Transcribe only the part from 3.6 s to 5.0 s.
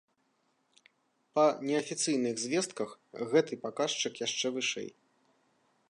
паказчык яшчэ вышэй.